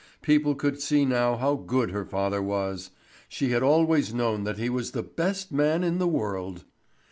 [0.23, 2.89] People could see now how good her father was!
[3.29, 6.63] She had always known that he was the best man in the world.